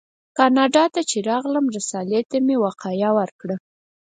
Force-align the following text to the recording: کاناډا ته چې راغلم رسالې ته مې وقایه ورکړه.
کاناډا 0.37 0.85
ته 0.93 1.01
چې 1.09 1.17
راغلم 1.29 1.65
رسالې 1.77 2.21
ته 2.29 2.37
مې 2.45 2.55
وقایه 2.65 3.09
ورکړه. 3.19 3.55